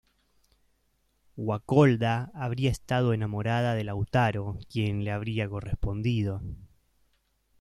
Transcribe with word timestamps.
Guacolda 1.37 2.31
habría 2.33 2.71
estado 2.71 3.13
enamorada 3.13 3.75
de 3.75 3.83
Lautaro, 3.83 4.57
quien 4.67 5.03
le 5.03 5.11
habría 5.11 5.47
correspondido. 5.47 6.41